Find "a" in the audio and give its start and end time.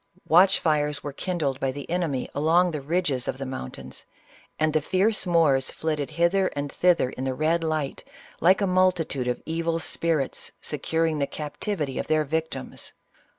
8.61-8.65